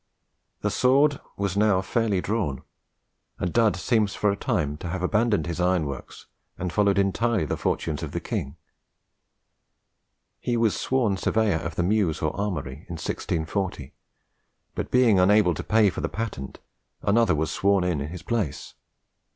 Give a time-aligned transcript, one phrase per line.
[0.61, 2.63] The sword was now fairly drawn,
[3.37, 6.25] and Dud seems for a time to have abandoned his iron works
[6.57, 8.55] and followed entirely the fortunes of the king.
[10.39, 13.93] He was sworn surveyor of the Mews or Armoury in 1640,
[14.73, 16.57] but being unable to pay for the patent,
[17.03, 18.73] another was sworn in in his place.